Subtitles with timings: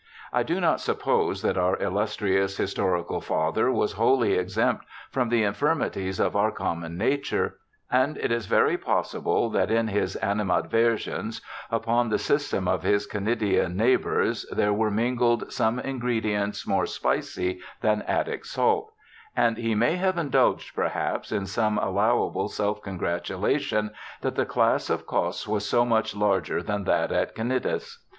[0.33, 6.19] I do not suppose that our illustrious historical father was wholly exempt from the infirmities
[6.19, 7.59] of our common nature;
[7.91, 13.75] and it is very possible that in his animadversions upon the system of his Cnidian
[13.75, 18.91] neighbors, there were mingled some ingredients more spicy than Attic salt;
[19.35, 23.91] and he may have indulged, perhaps, in some allowable self congratulation,
[24.21, 28.03] that the class of Cos was so much larger than that at Cnidus.